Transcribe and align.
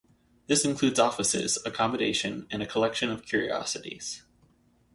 This 0.47 0.65
included 0.65 0.99
offices, 0.99 1.59
accommodation 1.63 2.47
and 2.49 2.63
a 2.63 2.65
collection 2.65 3.11
of 3.11 3.23
curiosities. 3.23 4.23